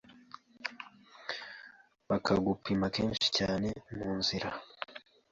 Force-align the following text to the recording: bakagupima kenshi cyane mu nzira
bakagupima 2.09 2.85
kenshi 2.95 3.27
cyane 3.37 3.69
mu 3.95 4.09
nzira 4.17 4.49